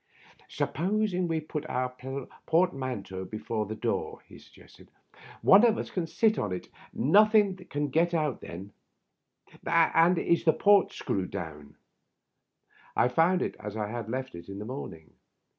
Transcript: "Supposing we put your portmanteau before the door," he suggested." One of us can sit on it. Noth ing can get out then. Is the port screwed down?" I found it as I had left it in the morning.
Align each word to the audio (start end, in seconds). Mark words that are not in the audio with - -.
"Supposing 0.49 1.27
we 1.27 1.41
put 1.41 1.69
your 1.69 2.25
portmanteau 2.47 3.23
before 3.23 3.67
the 3.67 3.75
door," 3.75 4.21
he 4.27 4.39
suggested." 4.39 4.89
One 5.43 5.63
of 5.63 5.77
us 5.77 5.91
can 5.91 6.07
sit 6.07 6.39
on 6.39 6.51
it. 6.51 6.69
Noth 6.91 7.35
ing 7.35 7.55
can 7.69 7.89
get 7.89 8.15
out 8.15 8.41
then. 8.41 8.73
Is 9.63 10.43
the 10.43 10.53
port 10.57 10.91
screwed 10.91 11.29
down?" 11.29 11.75
I 12.95 13.09
found 13.09 13.43
it 13.43 13.55
as 13.59 13.77
I 13.77 13.89
had 13.89 14.09
left 14.09 14.33
it 14.33 14.49
in 14.49 14.57
the 14.57 14.65
morning. 14.65 15.13